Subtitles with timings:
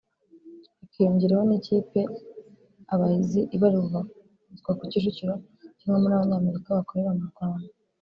[0.79, 2.01] hakiyongeraho n’ikipe
[2.93, 3.99] Abahizi ibarizwa
[4.79, 5.33] ku Kicukiro
[5.73, 7.67] ikinwamo n’abanyamerika bakorera mu Rwanda